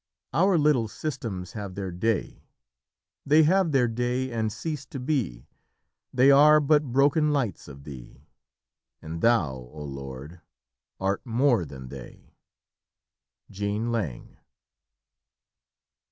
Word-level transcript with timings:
"Our 0.33 0.57
little 0.57 0.87
systems 0.87 1.51
have 1.51 1.75
their 1.75 1.91
day; 1.91 2.47
They 3.23 3.43
have 3.43 3.71
their 3.71 3.87
day 3.87 4.31
and 4.31 4.51
cease 4.51 4.83
to 4.87 4.99
be, 4.99 5.45
They 6.11 6.31
are 6.31 6.59
but 6.59 6.85
broken 6.91 7.31
lights 7.31 7.67
of 7.67 7.83
Thee, 7.83 8.25
And 8.99 9.21
Thou, 9.21 9.53
oh 9.71 9.85
Lord, 9.85 10.41
art 10.99 11.23
more 11.23 11.65
than 11.65 11.89
they." 11.89 12.33
JEAN 13.51 13.91
LANG. 13.91 14.37